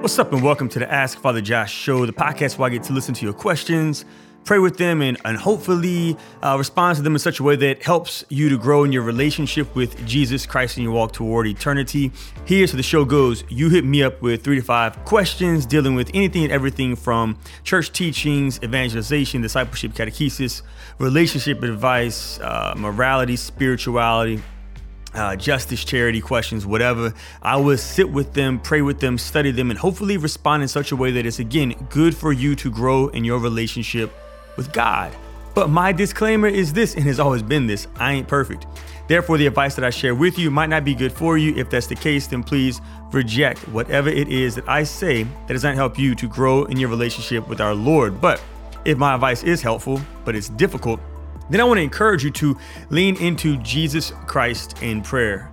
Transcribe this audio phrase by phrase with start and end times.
[0.00, 2.84] What's up, and welcome to the Ask Father Josh show, the podcast where I get
[2.84, 4.04] to listen to your questions,
[4.44, 7.82] pray with them, and, and hopefully uh, respond to them in such a way that
[7.82, 12.12] helps you to grow in your relationship with Jesus Christ and your walk toward eternity.
[12.44, 15.96] Here's how the show goes you hit me up with three to five questions dealing
[15.96, 20.62] with anything and everything from church teachings, evangelization, discipleship, catechesis,
[21.00, 24.40] relationship advice, uh, morality, spirituality
[25.18, 27.12] uh, justice, charity questions, whatever.
[27.42, 30.92] I will sit with them, pray with them, study them, and hopefully respond in such
[30.92, 34.12] a way that it's, again, good for you to grow in your relationship
[34.56, 35.14] with God.
[35.54, 38.66] But my disclaimer is this, and has always been this I ain't perfect.
[39.08, 41.54] Therefore, the advice that I share with you might not be good for you.
[41.56, 45.64] If that's the case, then please reject whatever it is that I say that does
[45.64, 48.20] not help you to grow in your relationship with our Lord.
[48.20, 48.42] But
[48.84, 51.00] if my advice is helpful, but it's difficult,
[51.50, 52.58] then I want to encourage you to
[52.90, 55.50] lean into Jesus Christ in prayer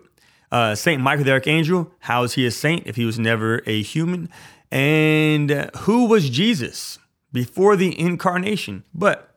[0.51, 3.83] Uh, saint Michael the Archangel, how is he a saint if he was never a
[3.83, 4.29] human?
[4.71, 6.99] And who was Jesus
[7.33, 8.85] before the incarnation?
[8.95, 9.37] But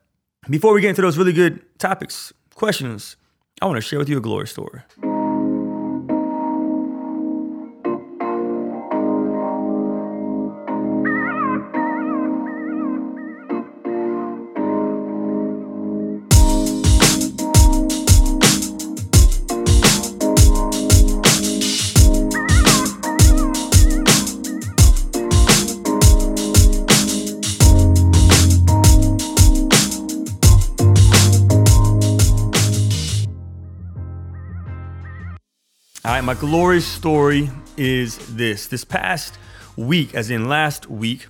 [0.50, 3.16] before we get into those really good topics, questions,
[3.62, 4.82] I want to share with you a glory story.
[36.22, 38.68] Right, my glory story is this.
[38.68, 39.40] This past
[39.76, 41.26] week, as in last week,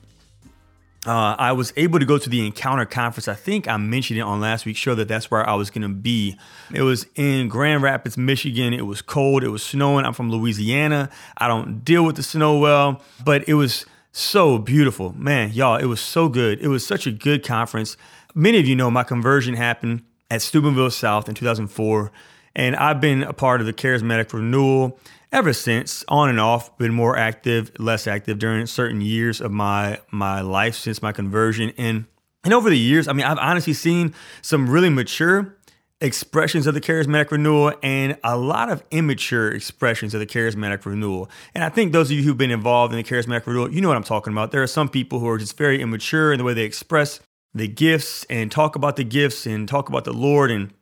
[1.05, 3.29] uh, I was able to go to the Encounter Conference.
[3.29, 5.83] I think I mentioned it on last week's show that that's where I was going
[5.83, 6.37] to be.
[6.73, 8.73] It was in Grand Rapids, Michigan.
[8.73, 9.43] It was cold.
[9.43, 10.03] It was snowing.
[10.03, 11.09] I'm from Louisiana.
[11.37, 15.13] I don't deal with the snow well, but it was so beautiful.
[15.17, 16.59] Man, y'all, it was so good.
[16.59, 17.95] It was such a good conference.
[18.35, 22.11] Many of you know my conversion happened at Steubenville South in 2004.
[22.55, 24.99] And I've been a part of the charismatic renewal
[25.31, 29.99] ever since, on and off, been more active, less active during certain years of my
[30.11, 31.73] my life since my conversion.
[31.77, 32.05] And
[32.43, 35.57] and over the years, I mean, I've honestly seen some really mature
[36.01, 41.29] expressions of the charismatic renewal and a lot of immature expressions of the charismatic renewal.
[41.53, 43.87] And I think those of you who've been involved in the charismatic renewal, you know
[43.87, 44.51] what I'm talking about.
[44.51, 47.19] There are some people who are just very immature in the way they express
[47.53, 50.73] the gifts and talk about the gifts and talk about the Lord and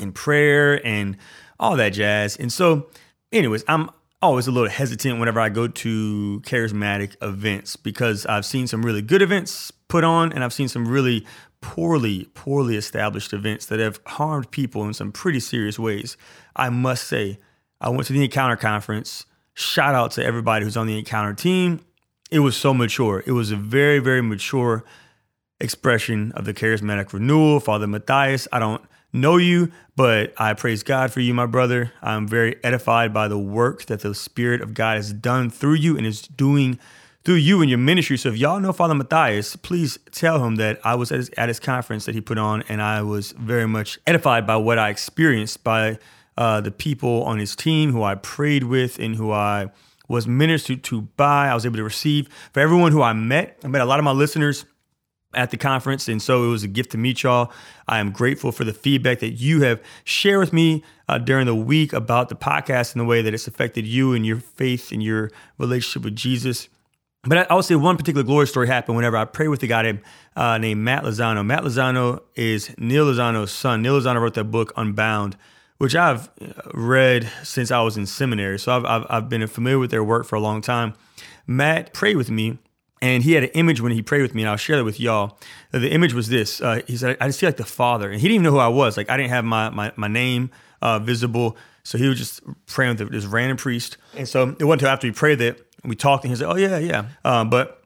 [0.00, 1.16] and prayer and
[1.58, 2.36] all that jazz.
[2.36, 2.88] And so,
[3.32, 3.90] anyways, I'm
[4.20, 9.02] always a little hesitant whenever I go to charismatic events because I've seen some really
[9.02, 11.26] good events put on and I've seen some really
[11.60, 16.16] poorly, poorly established events that have harmed people in some pretty serious ways.
[16.56, 17.38] I must say,
[17.80, 19.26] I went to the Encounter Conference.
[19.54, 21.80] Shout out to everybody who's on the Encounter team.
[22.30, 23.22] It was so mature.
[23.26, 24.84] It was a very, very mature
[25.60, 27.60] expression of the charismatic renewal.
[27.60, 28.82] Father Matthias, I don't
[29.14, 31.92] know you, but I praise God for you, my brother.
[32.02, 35.96] I'm very edified by the work that the Spirit of God has done through you
[35.96, 36.78] and is doing
[37.24, 38.18] through you and your ministry.
[38.18, 41.48] So if y'all know Father Matthias, please tell him that I was at his, at
[41.48, 44.90] his conference that he put on, and I was very much edified by what I
[44.90, 45.98] experienced by
[46.36, 49.70] uh, the people on his team who I prayed with and who I
[50.06, 51.48] was ministered to by.
[51.48, 52.28] I was able to receive.
[52.52, 54.66] For everyone who I met, I met a lot of my listeners
[55.36, 56.08] at the conference.
[56.08, 57.52] And so it was a gift to meet y'all.
[57.88, 61.54] I am grateful for the feedback that you have shared with me uh, during the
[61.54, 65.02] week about the podcast and the way that it's affected you and your faith and
[65.02, 66.68] your relationship with Jesus.
[67.26, 69.82] But I, will say one particular glory story happened whenever I prayed with a guy
[69.82, 70.00] named,
[70.36, 71.44] uh, named Matt Lozano.
[71.44, 73.80] Matt Lozano is Neil Lozano's son.
[73.82, 75.36] Neil Lozano wrote that book, Unbound,
[75.78, 78.58] which I've uh, read since I was in seminary.
[78.58, 80.94] So I've, I've, I've been familiar with their work for a long time.
[81.46, 82.58] Matt prayed with me
[83.04, 84.98] And he had an image when he prayed with me, and I'll share that with
[84.98, 85.36] y'all.
[85.72, 86.62] The image was this.
[86.62, 88.10] Uh, he said, I just feel like the Father.
[88.10, 88.96] And he didn't even know who I was.
[88.96, 91.54] Like, I didn't have my, my, my name uh, visible.
[91.82, 93.98] So he was just praying with this random priest.
[94.16, 96.56] And so it wasn't until after we prayed that we talked, and he said, Oh,
[96.56, 97.08] yeah, yeah.
[97.26, 97.84] Um, but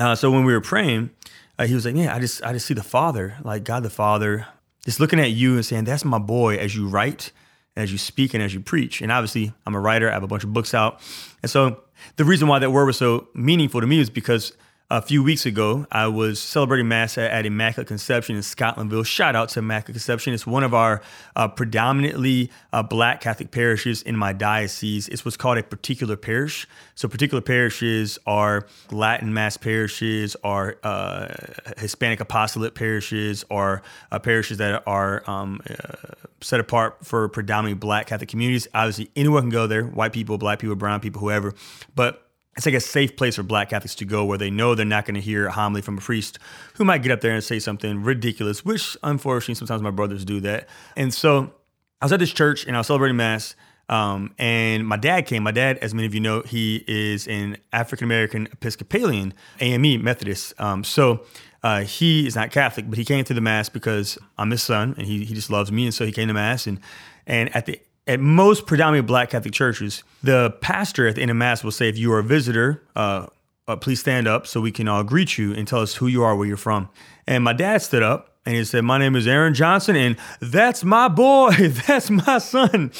[0.00, 1.10] uh, so when we were praying,
[1.56, 3.90] uh, he was like, Yeah, I just, I just see the Father, like God the
[3.90, 4.48] Father,
[4.84, 7.30] just looking at you and saying, That's my boy as you write,
[7.76, 9.00] and as you speak, and as you preach.
[9.00, 11.00] And obviously, I'm a writer, I have a bunch of books out.
[11.40, 11.84] And so
[12.16, 14.52] the reason why that word was so meaningful to me is because
[14.90, 19.06] a few weeks ago, I was celebrating Mass at, Immaculate Conception in Scotlandville.
[19.06, 20.34] Shout out to Immaculate Conception.
[20.34, 21.00] It's one of our
[21.36, 25.06] uh, predominantly uh, black Catholic parishes in my diocese.
[25.06, 26.66] It's what's called a particular parish.
[26.96, 31.36] So, particular parishes are Latin Mass parishes, are uh,
[31.78, 35.94] Hispanic apostolate parishes, are uh, parishes that are um, uh,
[36.40, 38.66] set apart for predominantly black Catholic communities.
[38.74, 41.54] Obviously, anyone can go there white people, black people, brown people, whoever.
[41.94, 44.84] But it's like a safe place for black Catholics to go where they know they're
[44.84, 46.38] not going to hear a homily from a priest
[46.74, 50.40] who might get up there and say something ridiculous, which unfortunately sometimes my brothers do
[50.40, 50.68] that.
[50.96, 51.52] And so
[52.00, 53.54] I was at this church and I was celebrating Mass.
[53.88, 55.42] Um, and my dad came.
[55.42, 60.54] My dad, as many of you know, he is an African American Episcopalian, AME Methodist.
[60.60, 61.24] Um, so
[61.62, 64.94] uh, he is not Catholic, but he came to the Mass because I'm his son
[64.96, 65.86] and he, he just loves me.
[65.86, 66.66] And so he came to Mass.
[66.66, 66.80] And,
[67.26, 71.36] and at the at most predominantly black Catholic churches, the pastor at the end of
[71.36, 73.26] Mass will say, if you are a visitor, uh,
[73.68, 76.22] uh, please stand up so we can all greet you and tell us who you
[76.22, 76.88] are, where you're from.
[77.26, 80.82] And my dad stood up and he said, My name is Aaron Johnson, and that's
[80.82, 81.52] my boy.
[81.86, 82.70] that's my son.
[82.72, 82.92] And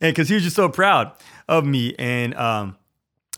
[0.00, 1.12] because he was just so proud
[1.48, 1.94] of me.
[1.98, 2.76] And um,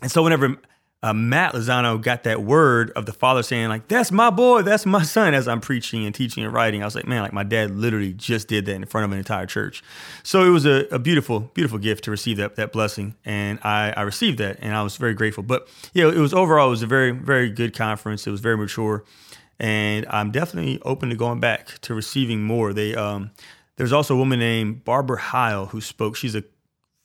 [0.01, 0.57] and so whenever
[1.03, 4.85] uh, Matt Lozano got that word of the father saying like, "That's my boy, that's
[4.85, 7.43] my son." As I'm preaching and teaching and writing, I was like, "Man, like my
[7.43, 9.83] dad literally just did that in front of an entire church."
[10.23, 13.93] So it was a, a beautiful, beautiful gift to receive that that blessing, and I,
[13.97, 15.43] I received that, and I was very grateful.
[15.43, 18.25] But yeah, it was overall it was a very, very good conference.
[18.25, 19.03] It was very mature,
[19.59, 22.71] and I'm definitely open to going back to receiving more.
[22.71, 23.31] They um,
[23.75, 26.15] there's also a woman named Barbara Heil who spoke.
[26.15, 26.45] She's a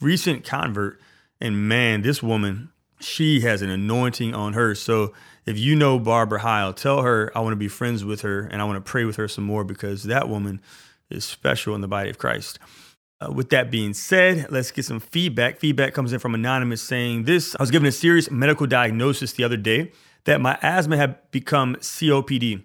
[0.00, 1.00] recent convert,
[1.40, 4.74] and man, this woman she has an anointing on her.
[4.74, 5.12] So
[5.46, 8.60] if you know Barbara Heil, tell her I want to be friends with her and
[8.60, 10.60] I want to pray with her some more because that woman
[11.10, 12.58] is special in the body of Christ.
[13.20, 15.58] Uh, with that being said, let's get some feedback.
[15.58, 19.44] Feedback comes in from Anonymous saying this I was given a serious medical diagnosis the
[19.44, 19.92] other day
[20.24, 22.62] that my asthma had become COPD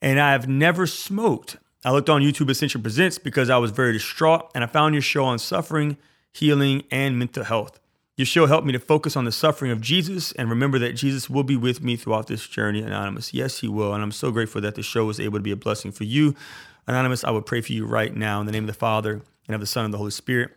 [0.00, 1.56] and I have never smoked.
[1.84, 5.02] I looked on YouTube Ascension Presents because I was very distraught and I found your
[5.02, 5.96] show on suffering,
[6.32, 7.78] healing, and mental health.
[8.24, 11.44] Show helped me to focus on the suffering of Jesus and remember that Jesus will
[11.44, 13.32] be with me throughout this journey, Anonymous.
[13.32, 13.94] Yes, he will.
[13.94, 16.34] And I'm so grateful that the show was able to be a blessing for you.
[16.86, 19.54] Anonymous, I would pray for you right now in the name of the Father and
[19.54, 20.50] of the Son and the Holy Spirit.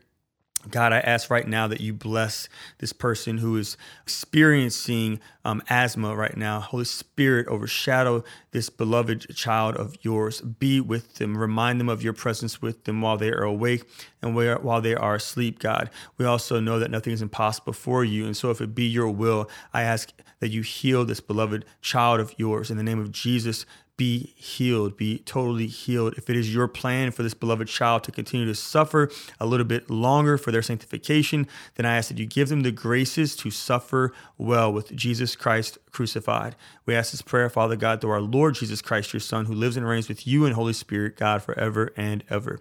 [0.70, 6.16] God, I ask right now that you bless this person who is experiencing um, asthma
[6.16, 6.60] right now.
[6.60, 8.24] Holy Spirit, overshadow
[8.56, 10.40] this beloved child of yours.
[10.40, 11.38] Be with them.
[11.38, 13.84] Remind them of your presence with them while they are awake
[14.22, 15.90] and while they are asleep, God.
[16.18, 18.26] We also know that nothing is impossible for you.
[18.26, 22.22] And so, if it be your will, I ask that you heal this beloved child
[22.22, 22.72] of yours.
[22.72, 23.66] In the name of Jesus,
[23.98, 26.16] be healed, be totally healed.
[26.18, 29.10] If it is your plan for this beloved child to continue to suffer
[29.40, 32.72] a little bit longer for their sanctification, then I ask that you give them the
[32.72, 36.56] graces to suffer well with Jesus Christ crucified.
[36.86, 39.78] We ask this prayer, Father God, through our Lord Jesus Christ, your Son, who lives
[39.78, 42.60] and reigns with you and Holy Spirit, God, forever and ever.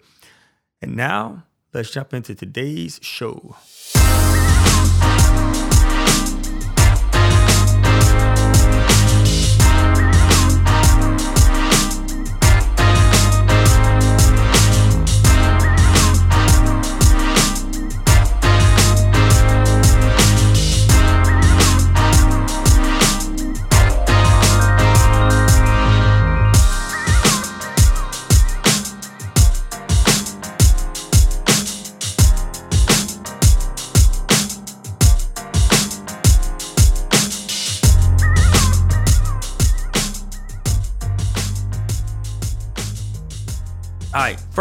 [0.80, 3.56] And now, let's jump into today's show.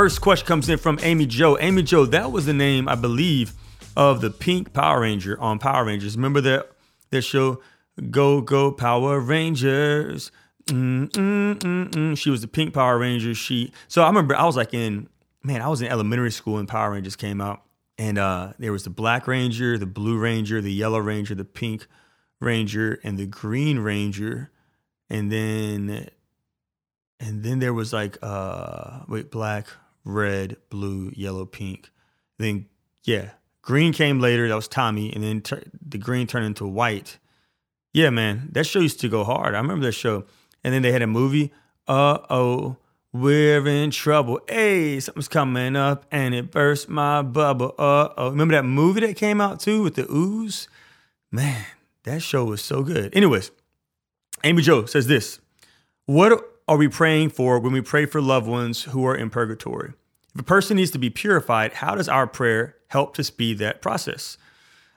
[0.03, 1.57] First question comes in from Amy Joe.
[1.61, 3.53] Amy Joe, that was the name, I believe,
[3.95, 6.17] of the pink Power Ranger on Power Rangers.
[6.17, 6.71] Remember that
[7.11, 7.61] that show,
[8.11, 10.29] Go Go Power Rangers.
[10.65, 13.33] Mm, mm, mm, she was the pink Power Ranger.
[13.33, 15.07] She so I remember I was like in
[15.41, 17.61] man, I was in elementary school when Power Rangers came out,
[17.97, 21.87] and uh, there was the Black Ranger, the Blue Ranger, the Yellow Ranger, the Pink
[22.41, 24.51] Ranger, and the Green Ranger,
[25.09, 26.09] and then
[27.21, 29.67] and then there was like uh wait black
[30.05, 31.89] red blue yellow pink
[32.37, 32.65] then
[33.03, 33.29] yeah
[33.61, 35.41] green came later that was tommy and then
[35.87, 37.17] the green turned into white
[37.95, 39.53] Yeah, man, that show used to go hard.
[39.53, 40.25] I remember that show.
[40.63, 41.51] And then they had a movie.
[41.87, 42.77] Uh oh,
[43.11, 44.39] we're in trouble.
[44.49, 47.75] Hey, something's coming up and it burst my bubble.
[47.77, 48.29] Uh oh.
[48.31, 50.67] Remember that movie that came out too with the ooze?
[51.31, 51.63] Man,
[52.03, 53.15] that show was so good.
[53.15, 53.51] Anyways,
[54.43, 55.39] Amy Joe says this
[56.07, 56.31] What
[56.67, 59.93] are we praying for when we pray for loved ones who are in purgatory?
[60.33, 63.81] If a person needs to be purified, how does our prayer help to speed that
[63.81, 64.37] process?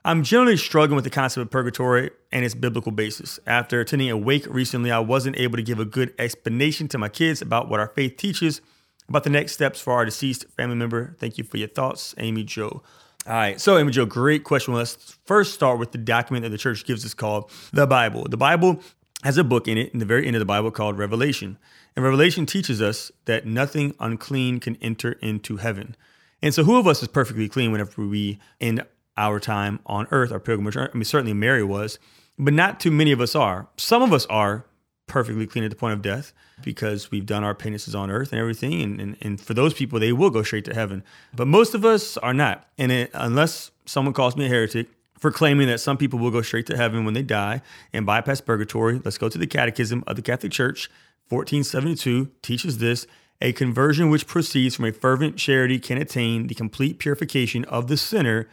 [0.04, 3.40] I'm generally struggling with the concept of purgatory and its biblical basis.
[3.46, 7.08] After attending a wake recently, I wasn't able to give a good explanation to my
[7.08, 8.61] kids about what our faith teaches
[9.08, 11.16] about the next steps for our deceased family member.
[11.18, 12.82] Thank you for your thoughts, Amy Joe.
[13.26, 14.75] All right, so Amy Joe, great question.
[14.75, 18.26] Let's first start with the document that the church gives us called the Bible.
[18.30, 18.80] The Bible
[19.26, 21.59] has a book in it, in the very end of the Bible, called Revelation.
[21.97, 25.97] And Revelation teaches us that nothing unclean can enter into heaven.
[26.40, 28.85] And so, who of us is perfectly clean whenever we end
[29.16, 30.76] our time on earth, our pilgrimage.
[30.76, 31.99] I mean, certainly Mary was,
[32.38, 33.66] but not too many of us are.
[33.76, 34.64] Some of us are
[35.09, 38.40] perfectly clean at the point of death because we've done our penances on earth and
[38.40, 38.80] everything.
[38.80, 41.02] And, and, and for those people, they will go straight to heaven.
[41.35, 42.68] But most of us are not.
[42.78, 46.42] And it, unless someone calls me a heretic, for claiming that some people will go
[46.42, 49.00] straight to heaven when they die and bypass purgatory.
[49.04, 50.90] Let's go to the Catechism of the Catholic Church.
[51.28, 53.06] 1472 teaches this
[53.40, 57.96] a conversion which proceeds from a fervent charity can attain the complete purification of the
[57.96, 58.49] sinner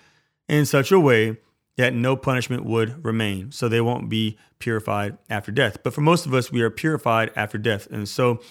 [0.50, 1.38] in such a way
[1.78, 3.52] that no punishment would remain.
[3.52, 5.78] So they won't be purified after death.
[5.84, 7.88] But for most of us, we are purified after death.
[7.88, 8.42] And so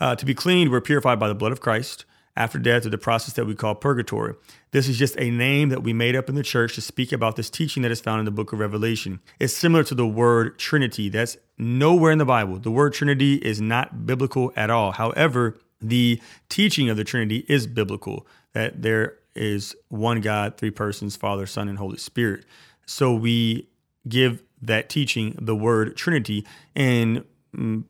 [0.00, 2.04] uh, to be cleaned, we're purified by the blood of Christ
[2.40, 4.34] after death through the process that we call purgatory.
[4.70, 7.36] This is just a name that we made up in the church to speak about
[7.36, 9.20] this teaching that is found in the book of Revelation.
[9.38, 11.10] It's similar to the word Trinity.
[11.10, 12.58] That's nowhere in the Bible.
[12.58, 14.92] The word Trinity is not biblical at all.
[14.92, 16.18] However, the
[16.48, 21.68] teaching of the Trinity is biblical, that there is one God, three persons, Father, Son,
[21.68, 22.46] and Holy Spirit.
[22.86, 23.68] So we
[24.08, 27.22] give that teaching the word Trinity, and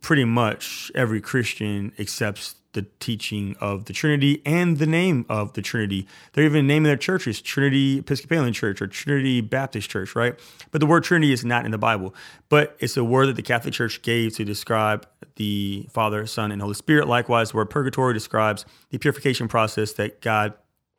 [0.00, 5.62] pretty much every Christian accepts the teaching of the Trinity and the name of the
[5.62, 6.06] Trinity.
[6.32, 10.38] They're even naming their churches Trinity Episcopalian Church or Trinity Baptist Church, right?
[10.70, 12.14] But the word Trinity is not in the Bible,
[12.48, 16.62] but it's a word that the Catholic Church gave to describe the Father, Son, and
[16.62, 17.08] Holy Spirit.
[17.08, 20.54] Likewise, the word purgatory describes the purification process that God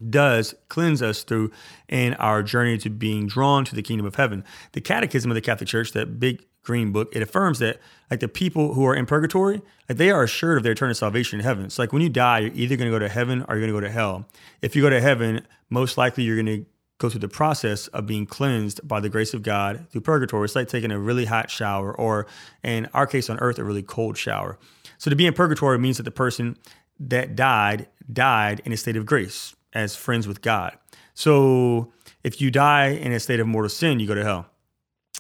[0.10, 1.52] does cleanse us through
[1.88, 4.44] in our journey to being drawn to the kingdom of heaven.
[4.74, 8.28] The Catechism of the Catholic Church, that big green book, it affirms that like the
[8.28, 11.66] people who are in purgatory, like they are assured of their eternal salvation in heaven.
[11.66, 13.74] It's like when you die, you're either going to go to heaven or you're going
[13.74, 14.26] to go to hell.
[14.62, 16.66] If you go to heaven, most likely you're going to
[16.98, 20.46] go through the process of being cleansed by the grace of God through purgatory.
[20.46, 22.28] It's like taking a really hot shower, or
[22.64, 24.60] in our case on earth, a really cold shower.
[25.00, 26.58] So to be in purgatory means that the person
[27.00, 30.78] that died died in a state of grace as friends with God.
[31.16, 31.92] So
[32.24, 34.51] if you die in a state of mortal sin, you go to hell.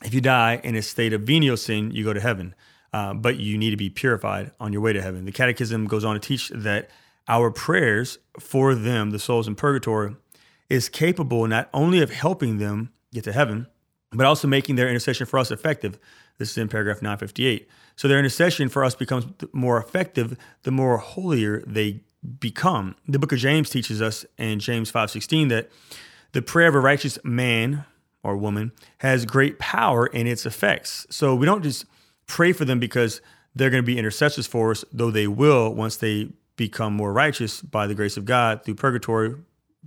[0.03, 2.55] If you die in a state of venial sin, you go to heaven.
[2.93, 5.24] Uh, but you need to be purified on your way to heaven.
[5.24, 6.89] The Catechism goes on to teach that
[7.27, 10.15] our prayers for them, the souls in purgatory,
[10.70, 13.67] is capable not only of helping them get to heaven,
[14.12, 15.98] but also making their intercession for us effective.
[16.38, 17.70] This is in paragraph 958.
[17.96, 22.01] So their intercession for us becomes more effective the more holier they
[22.39, 22.96] become.
[23.08, 25.70] The book of James teaches us in James 5:16 that
[26.34, 27.86] the prayer of a righteous man
[28.23, 31.07] or woman has great power in its effects.
[31.09, 31.85] So we don't just
[32.27, 33.21] pray for them because
[33.55, 37.61] they're going to be intercessors for us, though they will once they become more righteous
[37.61, 39.35] by the grace of God through purgatory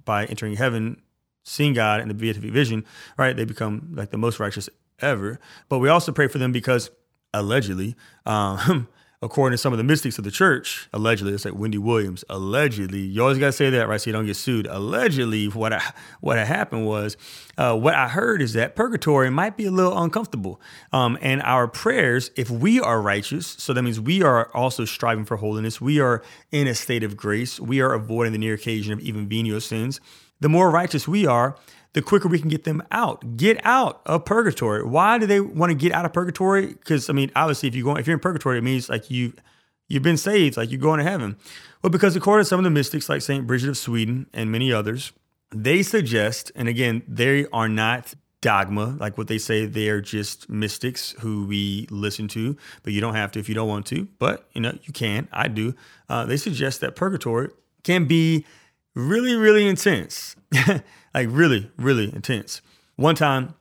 [0.05, 1.01] by entering heaven,
[1.45, 2.85] seeing God in the beatific vision,
[3.17, 3.37] right?
[3.37, 4.69] They become like the most righteous
[5.01, 5.39] ever.
[5.69, 6.91] But we also pray for them because
[7.33, 7.95] allegedly,
[8.27, 8.89] um,
[9.25, 13.01] according to some of the mystics of the church, allegedly, it's like Wendy Williams, allegedly,
[13.01, 14.01] you always got to say that, right?
[14.01, 14.67] So you don't get sued.
[14.67, 15.83] Allegedly, what I,
[16.21, 17.17] what happened was,
[17.57, 20.61] uh, what I heard is that purgatory might be a little uncomfortable.
[20.93, 25.25] Um, and our prayers, if we are righteous, so that means we are also striving
[25.25, 28.93] for holiness, we are in a state of grace, we are avoiding the near occasion
[28.93, 30.01] of even venial sins.
[30.41, 31.57] The more righteous we are,
[31.95, 33.37] the quicker we can get them out.
[33.37, 34.85] Get out of purgatory.
[34.85, 36.67] Why do they want to get out of purgatory?
[36.67, 39.33] Because I mean, obviously, if you go if you're in purgatory, it means like you
[39.89, 41.37] you've been saved, like you're going to heaven.
[41.83, 44.73] Well, because according to some of the mystics, like Saint Bridget of Sweden and many
[44.73, 45.13] others,
[45.51, 50.51] they suggest, and again, they are not dogma, like what they say, they are just
[50.51, 54.09] mystics who we listen to, but you don't have to if you don't want to.
[54.19, 55.29] But you know, you can.
[55.33, 55.75] I do.
[56.09, 57.51] Uh, they suggest that purgatory
[57.85, 58.45] can be
[58.95, 60.37] really, really intense.
[61.15, 62.63] like really, really intense.
[62.97, 63.55] One time,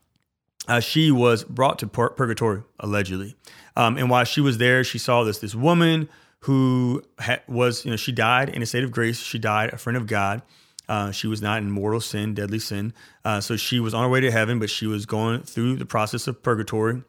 [0.67, 3.35] uh, she was brought to pur- purgatory allegedly,
[3.75, 6.07] um, and while she was there, she saw this this woman
[6.41, 9.19] who ha- was you know she died in a state of grace.
[9.19, 10.41] She died a friend of God.
[10.87, 12.93] Uh, she was not in mortal sin, deadly sin.
[13.23, 15.85] Uh, so she was on her way to heaven, but she was going through the
[15.85, 17.03] process of purgatory.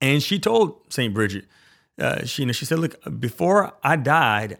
[0.00, 1.14] And she told St.
[1.14, 1.46] Bridget,
[1.98, 4.58] uh, she, you know, she said, look, before I died,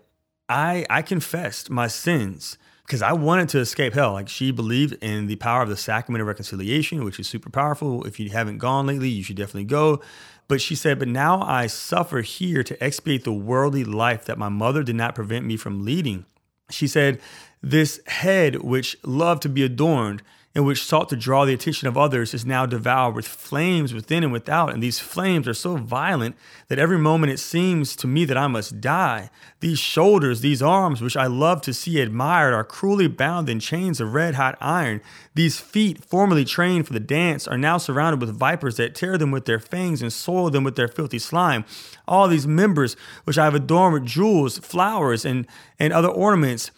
[0.49, 2.57] I, I confessed my sins
[2.93, 4.13] because I wanted to escape hell.
[4.13, 8.05] Like she believed in the power of the sacrament of reconciliation, which is super powerful.
[8.05, 10.03] If you haven't gone lately, you should definitely go.
[10.47, 14.51] But she said, But now I suffer here to expiate the worldly life that my
[14.51, 16.27] mother did not prevent me from leading.
[16.69, 17.19] She said,
[17.63, 20.23] This head which loved to be adorned
[20.55, 24.23] and which sought to draw the attention of others is now devoured with flames within
[24.23, 24.73] and without.
[24.73, 26.37] And these flames are so violent
[26.69, 29.31] that every moment it seems to me that I must die.
[29.61, 33.99] These shoulders, these arms, which I love to see admired, are cruelly bound in chains
[33.99, 35.01] of red hot iron.
[35.35, 39.31] These feet, formerly trained for the dance, are now surrounded with vipers that tear them
[39.31, 41.65] with their fangs and soil them with their filthy slime.
[42.07, 42.95] All these members,
[43.25, 45.47] which I have adorned with jewels, flowers, and,
[45.79, 46.71] and other ornaments,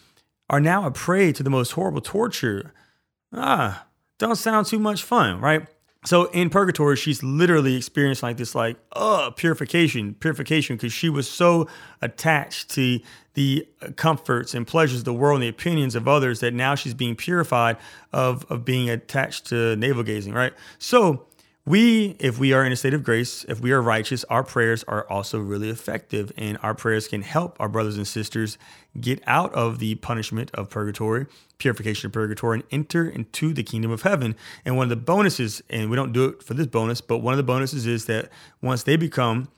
[0.49, 2.73] are now a prey to the most horrible torture
[3.37, 3.87] ah,
[4.19, 5.67] don't sound too much fun, right?
[6.07, 11.29] So in purgatory, she's literally experienced like this, like, uh, purification, purification, because she was
[11.29, 11.67] so
[12.03, 13.01] attached to
[13.33, 16.95] the comforts and pleasures of the world and the opinions of others that now she's
[16.95, 17.79] being purified
[18.13, 20.53] of, of being attached to navel gazing, right?
[20.79, 21.27] So
[21.67, 24.85] we, if we are in a state of grace, if we are righteous, our prayers
[24.85, 28.59] are also really effective, and our prayers can help our brothers and sisters
[29.01, 33.91] get out of the punishment of purgatory, purification of purgatory, and enter into the kingdom
[33.91, 34.37] of heaven.
[34.67, 37.33] And one of the bonuses, and we don't do it for this bonus, but one
[37.33, 38.29] of the bonuses is that
[38.61, 39.49] once they become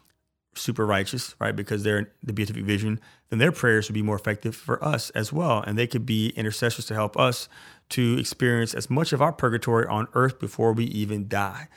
[0.54, 4.16] super righteous, right, because they're in the beatific vision, then their prayers would be more
[4.16, 7.48] effective for us as well, and they could be intercessors to help us
[7.90, 11.68] to experience as much of our purgatory on earth before we even die.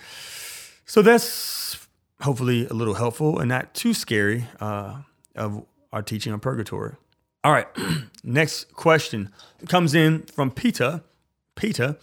[0.85, 1.87] So that's
[2.21, 5.01] hopefully a little helpful and not too scary uh,
[5.35, 6.95] of our teaching on purgatory.
[7.43, 7.67] All right,
[8.23, 9.31] next question
[9.67, 11.01] comes in from Peter.
[11.55, 11.97] Peter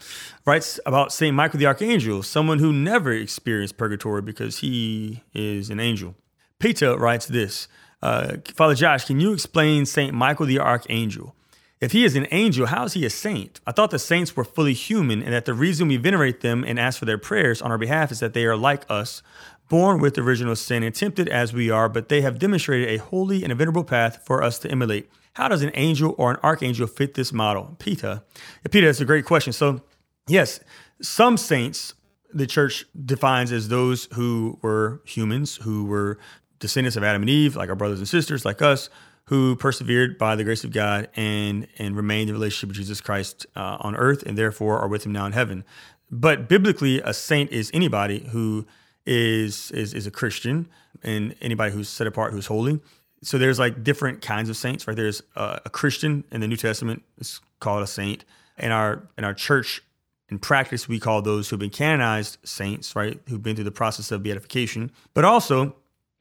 [0.44, 1.34] writes about St.
[1.34, 6.14] Michael the Archangel, someone who never experienced purgatory because he is an angel.
[6.58, 7.68] Peter writes this
[8.02, 10.14] uh, Father Josh, can you explain St.
[10.14, 11.34] Michael the Archangel?
[11.78, 13.60] If he is an angel, how is he a saint?
[13.66, 16.78] I thought the saints were fully human and that the reason we venerate them and
[16.78, 19.22] ask for their prayers on our behalf is that they are like us,
[19.68, 23.42] born with original sin and tempted as we are, but they have demonstrated a holy
[23.42, 25.10] and a venerable path for us to emulate.
[25.34, 27.76] How does an angel or an archangel fit this model?
[27.78, 28.22] Peter.
[28.70, 29.52] Peter, that's a great question.
[29.52, 29.82] So,
[30.26, 30.60] yes,
[31.02, 31.92] some saints
[32.32, 36.18] the church defines as those who were humans, who were
[36.58, 38.88] descendants of Adam and Eve, like our brothers and sisters, like us,
[39.26, 43.46] who persevered by the grace of God and and remained in relationship with Jesus Christ
[43.56, 45.64] uh, on earth, and therefore are with Him now in heaven.
[46.10, 48.66] But biblically, a saint is anybody who
[49.04, 50.68] is is is a Christian,
[51.02, 52.80] and anybody who's set apart, who's holy.
[53.22, 54.96] So there's like different kinds of saints, right?
[54.96, 58.24] There's uh, a Christian in the New Testament is called a saint.
[58.58, 59.82] In our in our church
[60.28, 63.20] in practice, we call those who've been canonized saints, right?
[63.28, 64.90] Who've been through the process of beatification.
[65.14, 65.74] But also,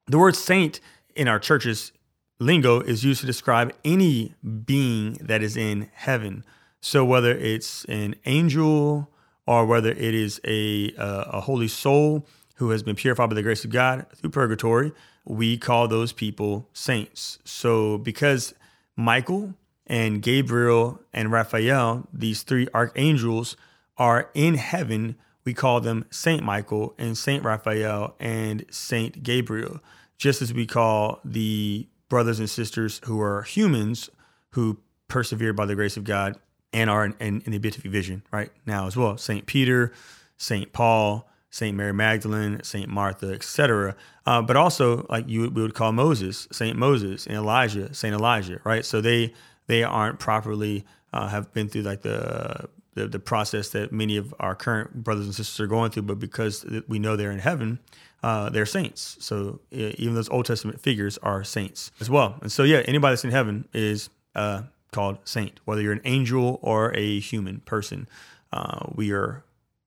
[0.08, 0.80] the word saint
[1.16, 1.92] in our churches
[2.40, 6.44] lingo is used to describe any being that is in heaven.
[6.82, 9.10] So whether it's an angel
[9.48, 13.44] or whether it is a, uh, a holy soul who has been purified by the
[13.44, 14.92] grace of God through purgatory,
[15.26, 17.40] we call those people saints.
[17.44, 18.54] So because
[18.96, 19.56] Michael
[19.88, 23.56] and Gabriel and Raphael, these three archangels,
[23.98, 29.80] are in heaven, we call them Saint Michael and Saint Raphael and Saint Gabriel,
[30.18, 34.10] just as we call the brothers and sisters who are humans
[34.52, 36.38] who persevered by the grace of God
[36.74, 39.18] and are in, in, in the beatific vision right now as well.
[39.18, 39.92] Saint Peter,
[40.38, 43.96] Saint Paul, Saint Mary Magdalene, Saint Martha, etc.
[44.26, 48.60] Uh, but also, like you we would call Moses, Saint Moses, and Elijah, Saint Elijah,
[48.66, 48.84] right?
[48.84, 49.34] So they
[49.68, 54.34] they aren't properly uh, have been through like the, the the process that many of
[54.40, 57.80] our current brothers and sisters are going through, but because we know they're in heaven,
[58.24, 59.18] uh, they're saints.
[59.20, 62.40] So even those Old Testament figures are saints as well.
[62.42, 66.60] And so, yeah, anybody that's in heaven is uh, called saint, whether you're an angel
[66.64, 68.08] or a human person.
[68.52, 69.44] Uh, we are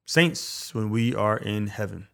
[0.06, 2.06] saints when we are in heaven.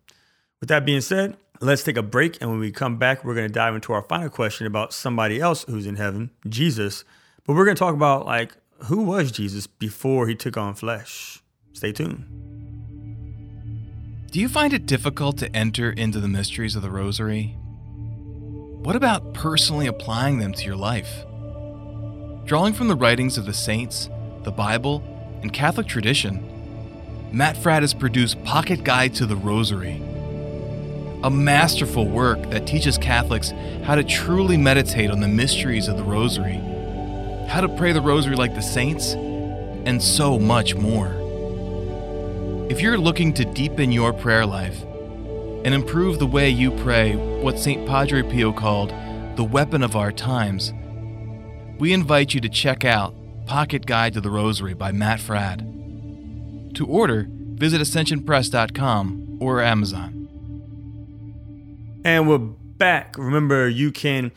[0.61, 2.41] With that being said, let's take a break.
[2.41, 5.41] And when we come back, we're going to dive into our final question about somebody
[5.41, 7.05] else who's in heaven, Jesus.
[7.45, 11.43] But we're going to talk about like who was Jesus before he took on flesh.
[11.73, 12.27] Stay tuned.
[14.31, 17.57] Do you find it difficult to enter into the mysteries of the Rosary?
[18.83, 21.25] What about personally applying them to your life?
[22.45, 24.11] Drawing from the writings of the saints,
[24.43, 25.03] the Bible,
[25.41, 26.51] and Catholic tradition,
[27.33, 30.03] Matt Fradd has produced Pocket Guide to the Rosary,
[31.23, 33.53] a masterful work that teaches Catholics
[33.85, 36.61] how to truly meditate on the mysteries of the Rosary,
[37.49, 41.09] how to pray the Rosary like the saints, and so much more.
[42.71, 44.83] If you're looking to deepen your prayer life,
[45.65, 47.89] and improve the way you pray what St.
[47.89, 48.93] Padre Pio called
[49.37, 50.73] the weapon of our times,
[51.79, 53.15] we invite you to check out
[53.47, 56.75] Pocket Guide to the Rosary by Matt Fradd.
[56.75, 60.29] To order, visit ascensionpress.com or Amazon.
[62.05, 63.17] And we're back.
[63.17, 64.33] Remember, you can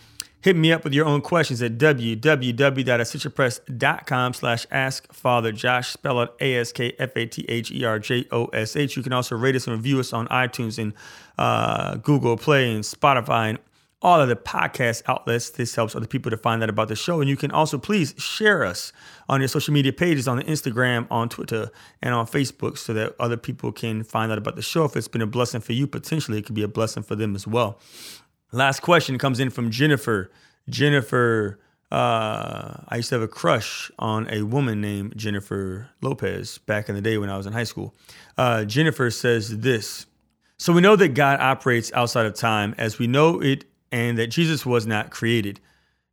[0.47, 6.37] hit me up with your own questions at www.ascensionpress.com slash ask Father Josh, spell out
[6.39, 8.95] A-S-K-F-A-T-H-E-R-J-O-S-H.
[8.95, 10.93] You can also rate us and review us on iTunes and
[11.37, 13.59] uh, Google Play and Spotify and
[14.01, 15.49] all of the podcast outlets.
[15.49, 17.19] This helps other people to find out about the show.
[17.19, 18.93] And you can also please share us
[19.27, 21.69] on your social media pages on the Instagram, on Twitter,
[22.01, 24.85] and on Facebook so that other people can find out about the show.
[24.85, 27.35] If it's been a blessing for you, potentially it could be a blessing for them
[27.35, 27.81] as well.
[28.51, 30.31] Last question comes in from Jennifer.
[30.69, 31.59] Jennifer,
[31.91, 36.95] uh, I used to have a crush on a woman named Jennifer Lopez back in
[36.95, 37.93] the day when I was in high school.
[38.37, 40.05] Uh, Jennifer says this.
[40.57, 44.27] So we know that God operates outside of time as we know it and that
[44.27, 45.59] Jesus was not created.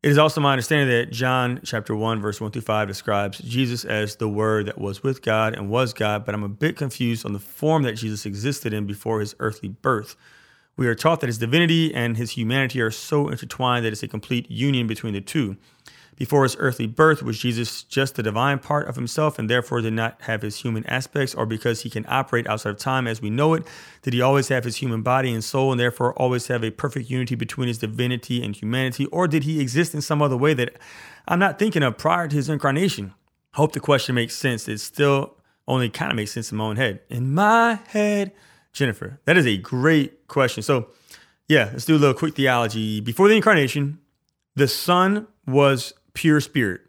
[0.02, 3.86] It is also my understanding that John chapter 1 verse 1 through 5 describes Jesus
[3.86, 7.24] as the word that was with God and was God, but I'm a bit confused
[7.24, 10.14] on the form that Jesus existed in before his earthly birth.
[10.76, 14.08] We are taught that his divinity and his humanity are so intertwined that it's a
[14.08, 15.56] complete union between the two.
[16.16, 19.94] Before his earthly birth, was Jesus just the divine part of himself and therefore did
[19.94, 23.30] not have his human aspects, or because he can operate outside of time as we
[23.30, 23.64] know it,
[24.02, 27.10] did he always have his human body and soul and therefore always have a perfect
[27.10, 30.76] unity between his divinity and humanity, or did he exist in some other way that
[31.26, 33.12] I'm not thinking of prior to his incarnation?
[33.54, 34.68] Hope the question makes sense.
[34.68, 37.00] It still only kind of makes sense in my own head.
[37.08, 38.32] In my head,
[38.74, 40.62] Jennifer, that is a great question.
[40.62, 40.88] So,
[41.48, 43.00] yeah, let's do a little quick theology.
[43.00, 43.98] Before the incarnation,
[44.56, 46.82] the Son was pure spirit.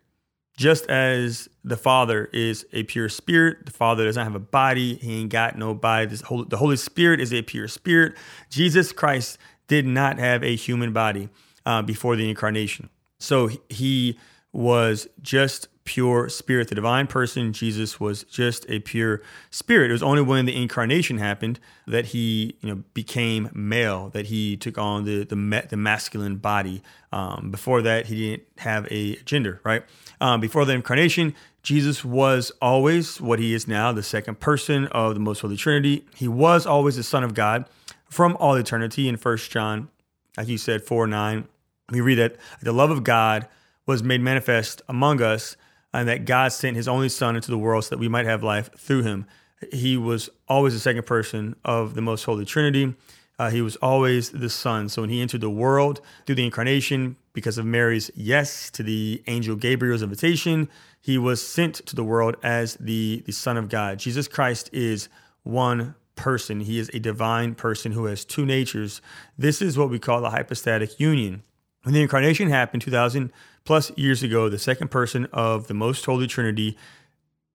[0.58, 4.95] Just as the Father is a pure spirit, the Father doesn't have a body.
[4.95, 6.17] He ain't got no body.
[6.26, 8.13] Holy, the Holy Spirit is a pure spirit.
[8.50, 11.30] Jesus Christ did not have a human body
[11.65, 12.89] uh, before the incarnation.
[13.19, 14.17] So he
[14.54, 17.54] was just pure spirit, the divine person.
[17.54, 19.21] Jesus was just a pure
[19.52, 19.89] spirit.
[19.89, 24.58] It was only when the incarnation happened that he, you know, became male, that he
[24.58, 26.82] took on the the, the masculine body.
[27.12, 29.84] Um, before that, he didn't have a gender, right?
[30.19, 35.13] Um, before the incarnation, Jesus was always what he is now, the second person of
[35.13, 36.06] the Most Holy Trinity.
[36.15, 37.65] He was always the Son of God
[38.10, 39.08] from all eternity.
[39.08, 39.89] In First John,
[40.36, 41.48] like you said, four nine,
[41.91, 43.48] we read that the love of God
[43.86, 45.56] was made manifest among us
[45.95, 48.43] and that God sent his only son into the world so that we might have
[48.43, 49.25] life through him.
[49.71, 52.95] He was always the second person of the most holy Trinity.
[53.39, 54.89] Uh, he was always the son.
[54.89, 59.23] So when he entered the world through the incarnation, because of Mary's yes to the
[59.27, 60.69] angel Gabriel's invitation,
[61.01, 63.99] he was sent to the world as the, the Son of God.
[63.99, 65.10] Jesus Christ is
[65.43, 66.62] one person.
[66.62, 69.01] He is a divine person who has two natures.
[69.38, 71.43] This is what we call the hypostatic union.
[71.86, 73.32] When the incarnation happened 2000
[73.63, 76.76] plus years ago, the second person of the most holy Trinity,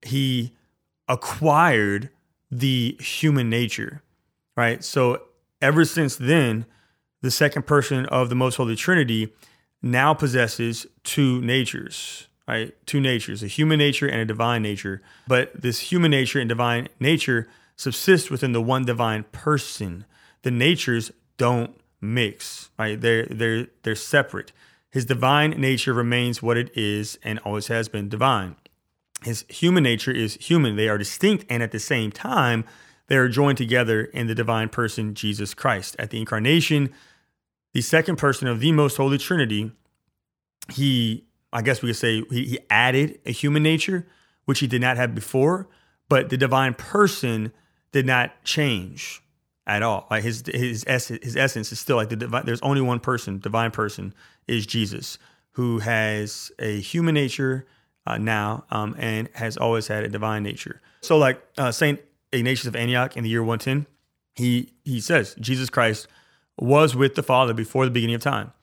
[0.03, 0.53] he
[1.09, 2.09] acquired
[2.49, 4.01] the human nature,
[4.55, 4.81] right?
[4.85, 5.23] So
[5.61, 6.65] ever since then,
[7.21, 9.33] the second person of the most holy Trinity
[9.81, 12.73] now possesses two natures, right?
[12.85, 15.01] Two natures, a human nature and a divine nature.
[15.27, 20.05] But this human nature and divine nature subsist within the one divine person.
[20.43, 22.99] The natures don't mix, right?
[22.99, 24.51] They're they're they're separate.
[24.89, 28.55] His divine nature remains what it is and always has been divine.
[29.23, 30.75] His human nature is human.
[30.75, 32.65] They are distinct and at the same time,
[33.07, 35.95] they are joined together in the divine person, Jesus Christ.
[35.99, 36.91] At the incarnation,
[37.73, 39.71] the second person of the most holy Trinity,
[40.73, 44.07] he, I guess we could say, he, he added a human nature,
[44.45, 45.69] which he did not have before,
[46.09, 47.53] but the divine person
[47.91, 49.21] did not change
[49.67, 50.07] at all.
[50.09, 52.45] Like his his essence, his essence is still like the divine.
[52.45, 54.13] There's only one person, divine person,
[54.47, 55.17] is Jesus,
[55.51, 57.65] who has a human nature
[58.05, 60.81] uh, now um, and has always had a divine nature.
[61.01, 61.99] So, like uh, Saint
[62.31, 63.85] Ignatius of Antioch in the year 110,
[64.35, 66.07] he he says Jesus Christ
[66.57, 68.53] was with the Father before the beginning of time,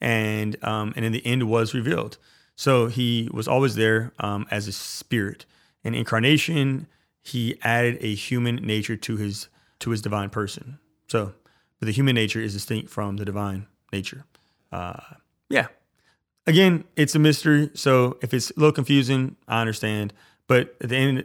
[0.00, 2.18] and um, and in the end was revealed.
[2.54, 5.44] So he was always there um, as a spirit.
[5.84, 6.86] In incarnation,
[7.22, 9.48] he added a human nature to his
[9.80, 10.78] to his divine person.
[11.08, 11.34] So,
[11.78, 14.24] but the human nature is distinct from the divine nature.
[14.72, 15.00] Uh,
[15.48, 15.68] yeah.
[16.46, 17.70] Again, it's a mystery.
[17.74, 20.12] So if it's a little confusing, I understand.
[20.46, 21.24] But at the end,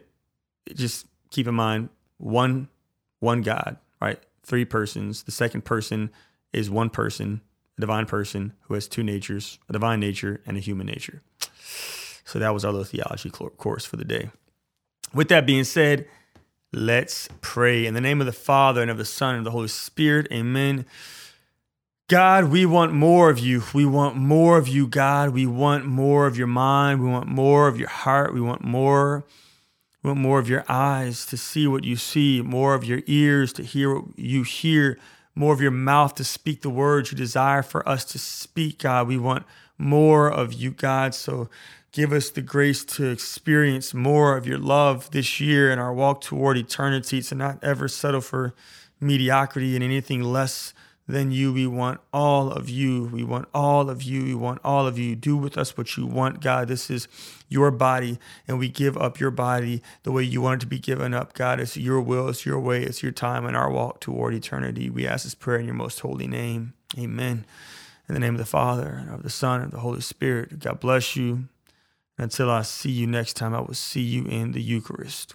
[0.73, 2.69] just keep in mind one
[3.19, 4.19] one God, right?
[4.43, 5.23] Three persons.
[5.23, 6.09] The second person
[6.51, 7.41] is one person,
[7.77, 11.21] a divine person who has two natures, a divine nature and a human nature.
[12.25, 14.31] So that was our little theology course for the day.
[15.13, 16.07] With that being said,
[16.73, 17.85] Let's pray.
[17.85, 20.27] In the name of the Father, and of the Son, and of the Holy Spirit,
[20.31, 20.85] amen.
[22.07, 23.63] God, we want more of you.
[23.73, 25.31] We want more of you, God.
[25.31, 27.01] We want more of your mind.
[27.01, 28.33] We want more of your heart.
[28.33, 29.25] We want more.
[30.01, 33.51] We want more of your eyes to see what you see, more of your ears
[33.53, 34.97] to hear what you hear,
[35.35, 39.09] more of your mouth to speak the words you desire for us to speak, God.
[39.09, 39.45] We want
[39.77, 41.13] more of you, God.
[41.13, 41.49] So
[41.91, 46.21] give us the grace to experience more of your love this year in our walk
[46.21, 48.53] toward eternity, to not ever settle for
[48.99, 50.73] mediocrity and anything less
[51.07, 51.51] than you.
[51.51, 53.05] We want all of you.
[53.05, 54.23] We want all of you.
[54.23, 55.15] We want all of you.
[55.15, 56.69] Do with us what you want, God.
[56.69, 57.07] This is
[57.49, 60.79] your body, and we give up your body the way you want it to be
[60.79, 61.59] given up, God.
[61.59, 64.89] It's your will, it's your way, it's your time in our walk toward eternity.
[64.89, 66.73] We ask this prayer in your most holy name.
[66.97, 67.45] Amen.
[68.07, 70.59] In the name of the Father, and of the Son, and of the Holy Spirit.
[70.59, 71.49] God bless you.
[72.21, 75.33] Until I see you next time, I will see you in the Eucharist.